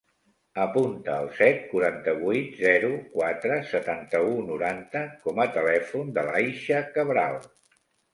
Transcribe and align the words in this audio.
Apunta 0.61 1.15
el 1.23 1.27
set, 1.39 1.57
quaranta-vuit, 1.73 2.55
zero, 2.61 2.89
quatre, 3.17 3.59
setanta-u, 3.73 4.31
noranta 4.47 5.03
com 5.27 5.43
a 5.45 5.47
telèfon 5.59 6.09
de 6.17 6.25
l'Aixa 6.31 6.81
Cabral. 6.97 7.39